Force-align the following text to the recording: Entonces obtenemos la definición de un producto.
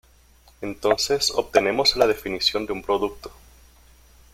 Entonces 0.61 1.29
obtenemos 1.29 1.95
la 1.95 2.07
definición 2.07 2.65
de 2.65 2.73
un 2.73 2.81
producto. 2.81 3.31